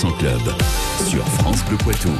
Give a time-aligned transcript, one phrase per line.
[0.00, 0.40] 18h30, 19h, 100% Club
[1.08, 2.10] sur France Bleu Poitou.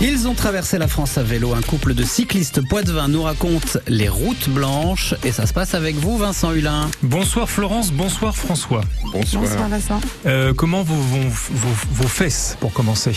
[0.00, 1.52] Ils ont traversé la France à vélo.
[1.54, 5.96] Un couple de cyclistes poitevins nous raconte les routes blanches et ça se passe avec
[5.96, 6.88] vous, Vincent Hulin.
[7.02, 8.82] Bonsoir Florence, bonsoir François.
[9.12, 9.42] Bonsoir.
[9.42, 10.00] Bonsoir Vincent.
[10.26, 13.12] Euh, comment vos, vos, vos, vos fesses pour commencer?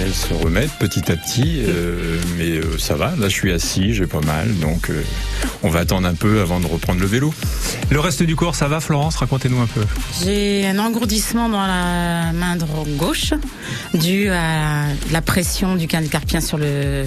[0.00, 3.14] Elles se remettent petit à petit, euh, mais euh, ça va.
[3.18, 5.02] Là, je suis assis, j'ai pas mal, donc euh,
[5.62, 7.32] on va attendre un peu avant de reprendre le vélo.
[7.90, 9.16] Le reste du corps, ça va Florence?
[9.16, 9.82] Racontez-nous un peu.
[10.24, 13.34] J'ai un engourdissement dans la main dro- gauche
[13.94, 17.04] dû à la pression du canal carpien sur le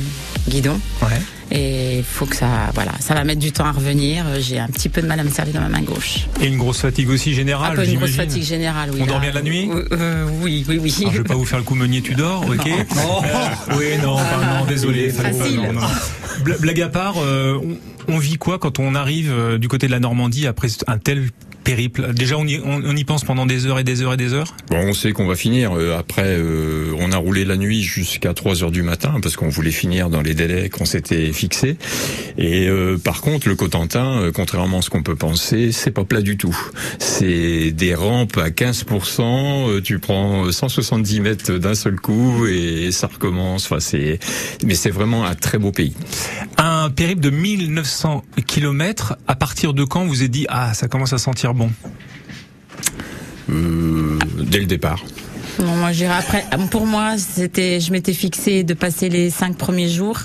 [0.48, 0.80] guidon.
[1.02, 1.20] Ouais.
[1.56, 4.26] Et il faut que ça, voilà, ça va mettre du temps à revenir.
[4.40, 6.28] J'ai un petit peu de mal à me servir dans ma main gauche.
[6.42, 9.00] Et une grosse fatigue aussi générale, un peu une grosse fatigue générale, oui.
[9.02, 9.12] On là.
[9.12, 9.70] dort bien la nuit?
[9.72, 10.94] Euh, euh, Oui, oui, oui.
[11.02, 12.68] Alors, je vais pas vous faire le coup meunier, tu dors, ok?
[12.96, 15.10] Euh, Oui, non, pardon, non, désolé.
[15.10, 15.56] Facile.
[15.58, 15.88] Non, non, non.
[16.44, 17.58] Bla- Blague à part, euh,
[18.08, 21.30] on, on vit quoi quand on arrive du côté de la Normandie après un tel
[21.66, 24.18] périple Déjà, on y, on, on y pense pendant des heures et des heures et
[24.18, 25.74] des heures Bon, on sait qu'on va finir.
[25.78, 29.50] Euh, Après, euh, on a roulé la nuit jusqu'à 3 heures du matin parce qu'on
[29.50, 31.76] voulait finir dans les délais qu'on s'était fixés.
[32.38, 36.06] Et euh, par contre, le Cotentin, euh, contrairement à ce qu'on peut penser, c'est pas
[36.06, 36.56] plat du tout.
[37.00, 39.22] C'est des rampes à 15%.
[39.22, 43.66] euh, tu prends 170 mètres d'un seul coup et ça recommence.
[43.66, 44.20] Enfin, c'est,
[44.64, 45.94] mais c'est vraiment un très beau pays.
[46.58, 51.14] Un périple de 1900 km, à partir de quand vous êtes dit «Ah, ça commence
[51.14, 51.72] à sentir bon
[53.50, 55.04] Euh, dès le départ.
[55.60, 56.44] Non, moi, j'irai après.
[56.72, 60.20] Pour moi, c'était, je m'étais fixé de passer les cinq premiers jours.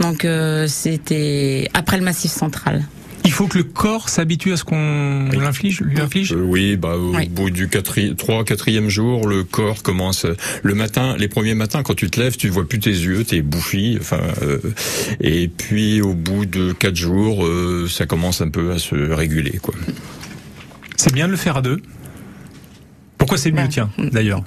[0.00, 2.82] Donc, euh, c'était après le Massif Central.».
[3.26, 6.96] Il faut que le corps s'habitue à ce qu'on l'inflige, lui inflige Euh, oui, bah
[6.98, 7.26] au Oui.
[7.28, 10.26] bout du quatri- trois, quatrième jour, le corps commence.
[10.62, 13.40] Le matin, les premiers matins, quand tu te lèves, tu vois plus tes yeux, t'es
[13.40, 13.96] bouffi.
[13.98, 14.58] Enfin, euh,
[15.20, 19.58] et puis au bout de quatre jours, euh, ça commence un peu à se réguler,
[19.62, 19.74] quoi.
[21.04, 21.82] C'est bien de le faire à deux.
[23.18, 24.42] Pourquoi c'est mieux, tiens, d'ailleurs?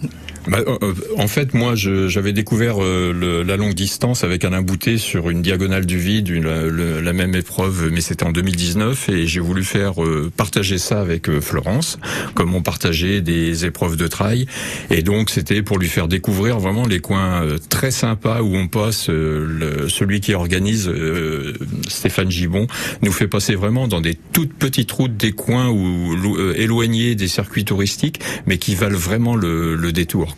[0.48, 4.62] Bah, euh, euh, en fait, moi, j'avais découvert euh, le- la longue distance avec Alain
[4.62, 9.10] Boutet sur une diagonale du vide, une, le- la même épreuve, mais c'était en 2019,
[9.10, 12.00] et j'ai voulu faire euh, partager ça avec euh, Florence,
[12.34, 14.46] comme on partageait des épreuves de trail,
[14.90, 18.68] et donc c'était pour lui faire découvrir vraiment les coins euh, très sympas où on
[18.70, 19.10] passe.
[19.10, 21.54] euh, le- celui qui organise, euh,
[21.90, 22.68] Stéphane Gibon,
[23.02, 27.16] nous fait passer vraiment dans des toutes petites routes, des coins où lo- euh, éloignés
[27.16, 30.36] des circuits touristiques, mais qui valent vraiment le, le détour.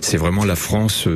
[0.00, 1.06] C'est vraiment la France.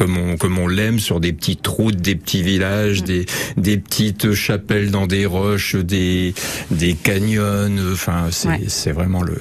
[0.00, 3.26] Comme on, comme on l'aime sur des petites routes, des petits villages, des,
[3.58, 6.32] des petites chapelles dans des roches, des,
[6.70, 7.76] des canyons.
[7.92, 8.60] Enfin, c'est Ouais.
[8.68, 9.36] c'est vraiment le.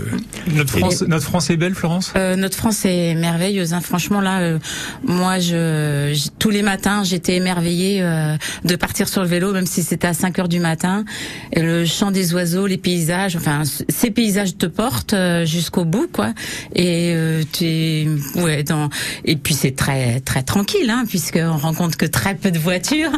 [0.53, 2.11] notre France, notre France est belle, Florence?
[2.17, 3.73] Euh, notre France est merveilleuse.
[3.73, 3.79] Hein.
[3.79, 4.59] Franchement, là, euh,
[5.07, 9.65] moi, je, j- tous les matins, j'étais émerveillée euh, de partir sur le vélo, même
[9.65, 11.05] si c'était à 5 heures du matin.
[11.53, 16.09] Et le chant des oiseaux, les paysages, enfin, ces paysages te portent euh, jusqu'au bout,
[16.11, 16.33] quoi.
[16.75, 18.89] Et euh, tu, es- ouais, dans,
[19.23, 23.11] et puis c'est très très tranquille, hein, puisqu'on rencontre que très peu de voitures.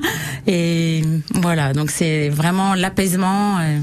[0.47, 1.01] Et
[1.35, 3.57] voilà, donc c'est vraiment l'apaisement.
[3.59, 3.79] Euh,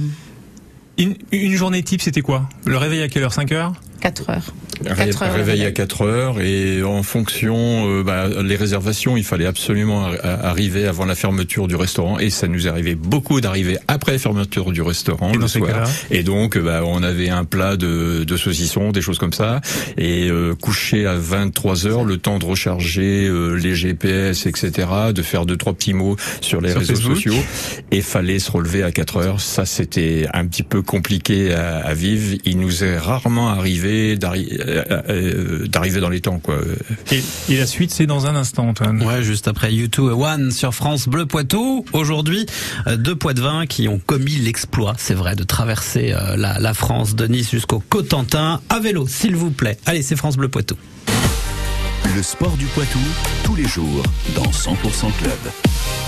[0.99, 2.47] une, une journée type, c'était quoi?
[2.67, 3.33] Le réveil à quelle heure?
[3.33, 3.73] 5 heures?
[4.01, 4.55] 4 heures.
[4.87, 5.73] Ré- heures, réveil à réveil.
[5.75, 11.05] 4 heures et en fonction euh, bah, les réservations il fallait absolument ar- arriver avant
[11.05, 15.33] la fermeture du restaurant et ça nous arrivait beaucoup d'arriver après la fermeture du restaurant
[15.33, 15.71] Et le soir
[16.11, 19.61] et donc bah, on avait un plat de, de saucisson des choses comme ça
[19.97, 25.23] et euh, coucher à 23 heures le temps de recharger euh, les GPS etc de
[25.23, 27.17] faire deux trois petits mots sur les Sur réseaux Facebook.
[27.17, 27.35] sociaux
[27.91, 31.95] et fallait se relever à 4 heures ça c'était un petit peu compliqué à, à
[31.95, 34.67] vivre il nous est rarement arrivé d'arri- euh,
[35.69, 36.59] d'arriver dans les temps quoi
[37.13, 39.03] et, et la suite, c'est dans un instant, Antoine.
[39.03, 41.85] Ouais, juste après U2 et One sur France Bleu Poitou.
[41.93, 42.47] Aujourd'hui,
[42.87, 47.15] euh, deux Poitevins qui ont commis l'exploit, c'est vrai, de traverser euh, la, la France
[47.15, 49.79] de Nice jusqu'au Cotentin à vélo, s'il vous plaît.
[49.87, 50.77] Allez, c'est France Bleu Poitou.
[52.17, 52.99] Le sport du Poitou,
[53.45, 54.03] tous les jours,
[54.35, 54.75] dans 100%
[55.21, 56.08] Club.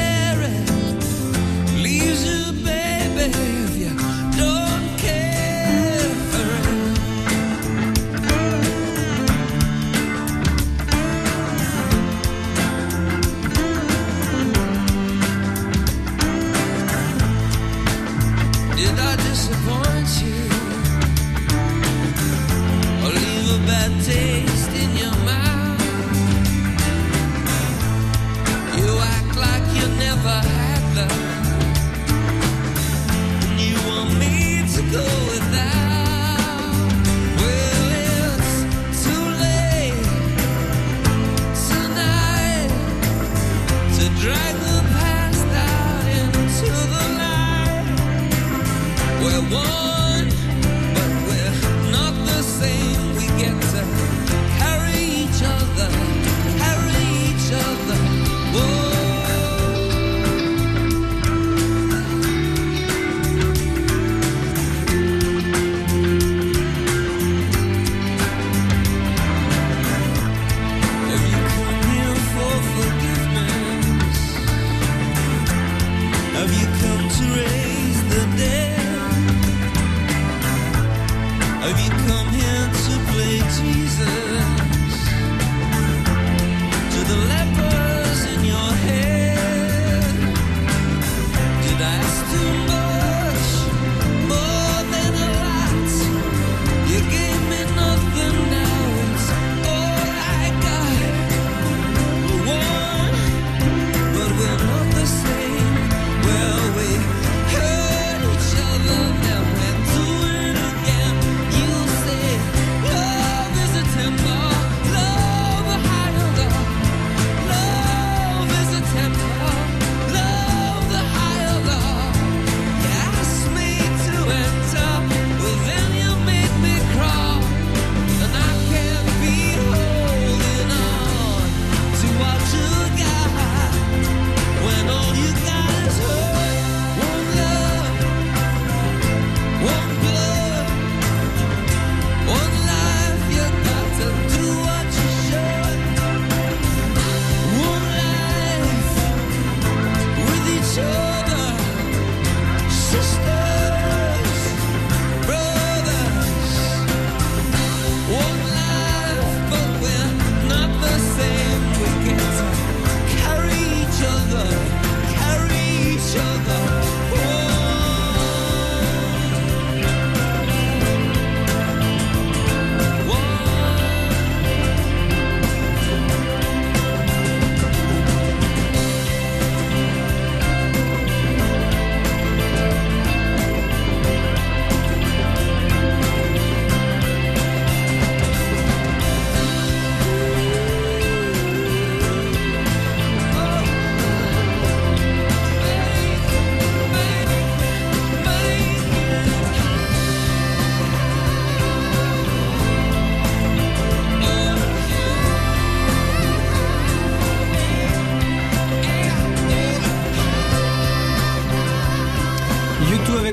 [77.33, 77.70] rain.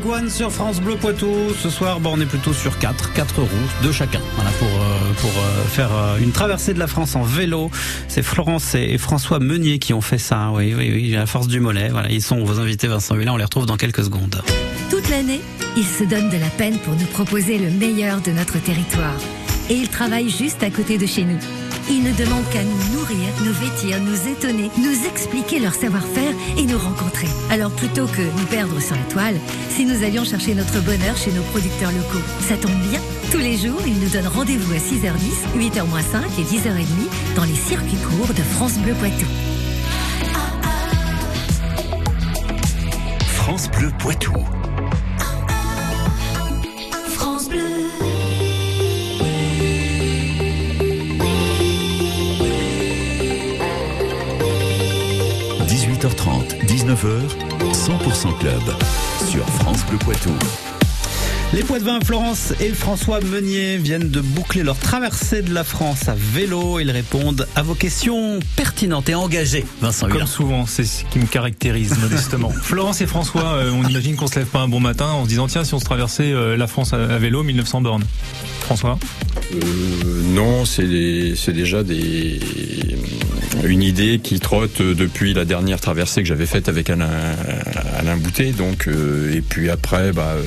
[0.01, 1.29] Avec sur France Bleu Poitou.
[1.59, 3.49] Ce soir, bon, on est plutôt sur 4, 4 roues,
[3.83, 4.21] deux chacun.
[4.37, 7.71] Voilà, pour, euh, pour euh, faire euh, une traversée de la France en vélo.
[8.07, 10.51] C'est Florence et, et François Meunier qui ont fait ça.
[10.53, 11.89] Oui, oui, oui, à la force du mollet.
[11.89, 13.33] Voilà, ils sont vos invités, Vincent Hulin.
[13.33, 14.41] On les retrouve dans quelques secondes.
[14.91, 15.41] Toute l'année,
[15.77, 19.19] ils se donnent de la peine pour nous proposer le meilleur de notre territoire.
[19.69, 21.39] Et ils travaillent juste à côté de chez nous.
[21.91, 26.65] Ils ne demandent qu'à nous nourrir, nous vêtir, nous étonner, nous expliquer leur savoir-faire et
[26.65, 27.29] nous rencontrer.
[27.51, 29.37] Alors plutôt que nous perdre sur la toile,
[29.71, 33.01] si nous allions chercher notre bonheur chez nos producteurs locaux, ça tombe bien.
[33.31, 37.97] Tous les jours, ils nous donnent rendez-vous à 6h10, 8h-5 et 10h30 dans les circuits
[37.97, 39.27] courts de France Bleu Poitou.
[43.35, 44.35] France Bleu Poitou.
[56.99, 57.29] 18h30,
[57.59, 58.63] 19h, 100% Club.
[59.25, 60.68] Sur France Bleu Poitou.
[61.55, 66.15] Les Poitevins, Florence et François Meunier viennent de boucler leur traversée de la France à
[66.15, 66.79] vélo.
[66.79, 69.65] Ils répondent à vos questions pertinentes et engagées.
[69.81, 70.19] Vincent Hulin.
[70.19, 72.51] Comme souvent, c'est ce qui me caractérise modestement.
[72.51, 75.29] Florence et François, euh, on imagine qu'on se lève pas un bon matin en se
[75.31, 78.05] disant tiens si on se traversait euh, la France à, à vélo 1900 bornes.
[78.61, 78.99] François
[79.55, 82.39] Euh, non, c'est des- c'est déjà des
[83.65, 87.09] une idée qui trotte depuis la dernière traversée que j'avais faite avec Alain,
[87.99, 88.53] Alain Boutet.
[88.53, 90.43] Donc, euh, et puis après, bah, euh,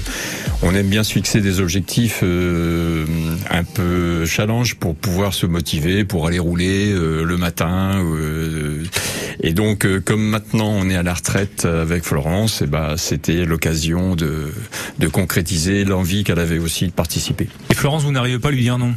[0.64, 3.06] on aime bien se fixer des objectifs euh,
[3.50, 8.04] un peu challenge pour pouvoir se motiver, pour aller rouler euh, le matin.
[8.04, 8.84] euh,
[9.42, 13.46] Et donc, euh, comme maintenant on est à la retraite avec Florence, et ben c'était
[13.46, 14.54] l'occasion de,
[15.00, 17.48] de concrétiser l'envie qu'elle avait aussi de participer.
[17.72, 18.94] Et Florence, vous n'arrivez pas à lui dire non?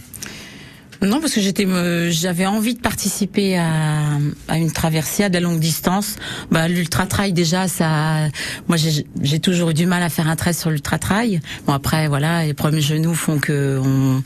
[1.05, 5.61] Non, parce que j'étais, me- j'avais envie de participer à, une traversée à de longue
[5.61, 6.17] distance.
[6.51, 8.29] Bah, l'ultra trail déjà, ça,
[8.69, 11.41] moi j'ai toujours eu du mal à faire un trait sur l'ultra trail.
[11.67, 14.23] Bon après, voilà, les problèmes genoux font que on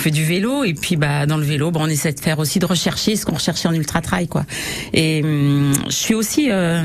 [0.00, 2.58] fait du vélo et puis bah dans le vélo, bah, on essaie de faire aussi
[2.58, 4.44] de rechercher ce qu'on recherchait en ultra trail quoi.
[4.92, 6.82] Et hum, je suis aussi, euh,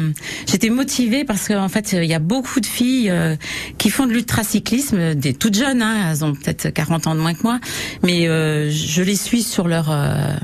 [0.48, 3.36] j'étais motivée parce qu'en fait il y a beaucoup de filles euh,
[3.78, 7.34] qui font de l'ultracyclisme, des toutes jeunes, hein, elles ont peut-être 40 ans de moins
[7.34, 7.60] que moi,
[8.04, 10.36] mais euh, je les suis sur leur euh,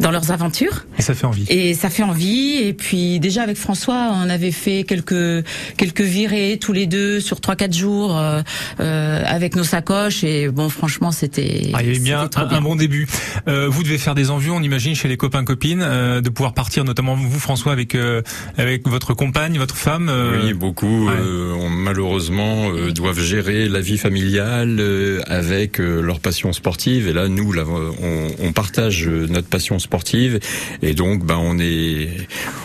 [0.00, 1.44] dans leurs aventures Et ça fait envie.
[1.48, 5.44] et ça fait envie et puis déjà avec François on avait fait quelques
[5.76, 8.42] quelques virées tous les deux sur trois quatre jours euh,
[8.80, 12.58] euh, avec nos sacoches et bon franchement c'était Ah, il y avait bien un, bien.
[12.58, 13.06] un bon début.
[13.48, 16.52] Euh, vous devez faire des envies, on imagine, chez les copains copines, euh, de pouvoir
[16.54, 18.22] partir, notamment vous, François, avec euh,
[18.58, 20.08] avec votre compagne, votre femme.
[20.10, 21.14] euh, Oui, beaucoup ouais.
[21.18, 27.08] euh, ont, malheureusement euh, doivent gérer la vie familiale euh, avec euh, leur passion sportive.
[27.08, 29.85] Et là, nous, là, on, on partage euh, notre passion sportive,
[30.82, 32.08] et donc, ben, on est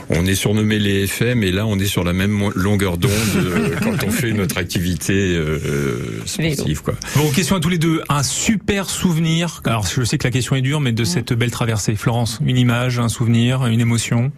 [0.09, 3.75] on est surnommé les FM, et là, on est sur la même longueur d'onde euh,
[3.81, 6.95] quand on fait notre activité euh, sportive, quoi.
[7.15, 8.01] Bon, question à tous les deux.
[8.09, 9.61] Un super souvenir.
[9.65, 11.95] Alors, je sais que la question est dure, mais de cette belle traversée.
[11.95, 14.31] Florence, une image, un souvenir, une émotion?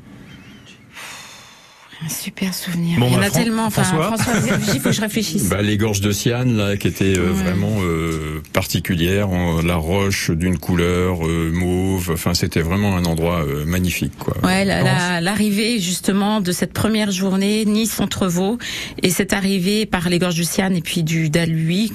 [2.05, 4.17] Un super souvenir Bon, il y en bah, a Fran- tellement enfin François.
[4.17, 7.27] François il faut que je réfléchisse Bah, les gorges de Siane, là, qui étaient euh,
[7.31, 7.43] Ouais.
[7.43, 12.12] vraiment euh, particulières, en- la roche d'une couleur euh, mauve.
[12.13, 14.36] Enfin, c'était vraiment un endroit euh, magnifique, quoi.
[14.43, 15.00] Ouais, la- Florence.
[15.12, 18.57] la- l'arrivée justement de cette première journée Nice-Entrevaux
[19.01, 21.91] et cette arrivée par les gorges du Siane et puis du Dalhuy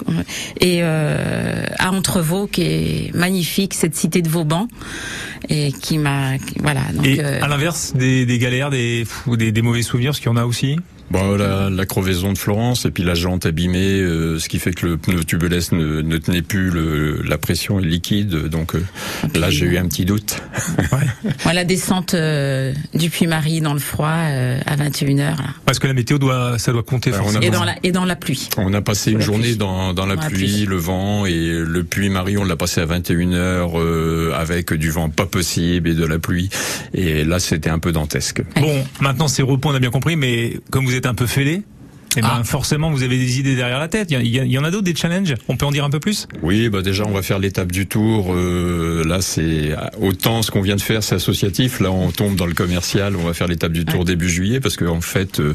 [0.60, 4.68] et euh, à Entrevaux qui est magnifique, cette cité de Vauban
[5.48, 9.62] et qui m'a voilà donc Et euh, à l'inverse, des, des galères, des, des, des
[9.62, 10.78] mauvais souvenirs, parce qu'il y en a aussi.
[11.10, 14.72] Bon, la, la crevaison de Florence et puis la jante abîmée, euh, ce qui fait
[14.72, 18.30] que le pneu tubeless ne, ne tenait plus, le, la pression est liquide.
[18.48, 18.84] Donc euh,
[19.34, 20.42] là, j'ai eu un petit doute.
[21.46, 25.36] ouais, la descente euh, du Puy-Marie dans le froid euh, à 21h là.
[25.64, 27.46] Parce que la météo doit, ça doit compter Ouais, on a forcément.
[27.46, 28.48] et dans la et dans la pluie.
[28.58, 29.56] On a passé une la journée pluie.
[29.56, 30.66] dans, dans la Dans la pluie, pluie.
[30.66, 31.32] le vent et
[31.64, 35.94] le puits Marie, on l'a passé à 21h euh, avec du vent pas possible et
[35.94, 36.50] de la pluie.
[36.92, 38.42] Et là, c'était un peu dantesque.
[38.60, 41.62] Bon, maintenant c'est repos, on a bien compris, mais comme vous êtes un peu fêlé,
[42.16, 42.44] eh ben, Ah.
[42.44, 44.10] forcément vous avez des idées derrière la tête.
[44.10, 46.26] Il y, en a d'autres, des challenges On peut en dire un peu plus?
[46.42, 48.32] Oui, bah déjà on va faire l'étape du tour.
[48.34, 51.80] Euh, là, c'est autant ce qu'on vient de faire, c'est associatif.
[51.80, 53.16] Là, on tombe dans le commercial.
[53.16, 55.54] On va faire l'étape du tour début juillet parce que en fait, euh,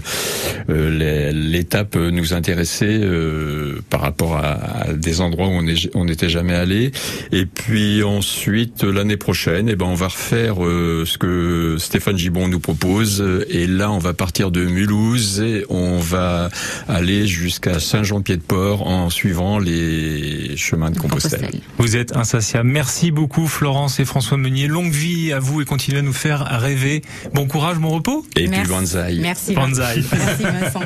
[0.70, 4.52] euh, l'étape nous intéressait euh, par rapport à,
[4.90, 5.62] à des endroits où
[5.96, 6.92] on n'était jamais allé.
[7.32, 12.48] Et puis ensuite, l'année prochaine, eh ben on va refaire euh, ce que Stéphane Gibon
[12.48, 13.24] nous propose.
[13.50, 16.43] Et là, on va partir de Mulhouse et on va
[16.88, 21.50] aller jusqu'à Saint-Jean-Pied-de-Port en suivant les chemins de Compostelle.
[21.78, 22.70] Vous êtes insatiables.
[22.70, 24.68] Merci beaucoup Florence et François Meunier.
[24.68, 27.02] Longue vie à vous et continuez à nous faire rêver.
[27.34, 28.26] Bon courage, bon repos.
[28.36, 28.68] Et puis.
[28.68, 29.18] Banzai.
[29.20, 29.54] Merci.
[29.54, 30.04] Banzai.
[30.12, 30.82] Merci Vincent.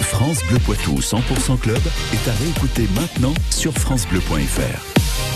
[0.00, 1.80] France Bleu Poitou 100% Club
[2.12, 5.27] est à réécouter maintenant sur FranceBleu.fr.